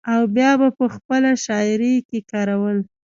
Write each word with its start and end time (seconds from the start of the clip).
او 0.13 0.21
بيا 0.35 0.51
به 0.59 0.69
پۀ 0.77 0.85
خپله 0.95 1.29
شاعرۍ 1.45 1.95
کښې 2.07 2.19
کارول۔ 2.31 2.77